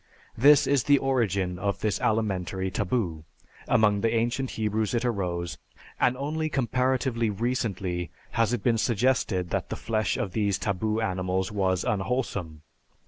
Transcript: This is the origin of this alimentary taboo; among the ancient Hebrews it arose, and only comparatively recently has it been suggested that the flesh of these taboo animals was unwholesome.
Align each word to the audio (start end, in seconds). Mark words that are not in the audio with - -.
This 0.35 0.65
is 0.65 0.85
the 0.85 0.97
origin 0.97 1.59
of 1.59 1.81
this 1.81 2.01
alimentary 2.01 2.71
taboo; 2.71 3.23
among 3.67 4.01
the 4.01 4.11
ancient 4.15 4.49
Hebrews 4.57 4.95
it 4.95 5.05
arose, 5.05 5.59
and 5.99 6.17
only 6.17 6.49
comparatively 6.49 7.29
recently 7.29 8.09
has 8.31 8.51
it 8.51 8.63
been 8.63 8.79
suggested 8.79 9.51
that 9.51 9.69
the 9.69 9.75
flesh 9.75 10.17
of 10.17 10.31
these 10.31 10.57
taboo 10.57 10.99
animals 11.01 11.51
was 11.51 11.83
unwholesome. 11.83 12.63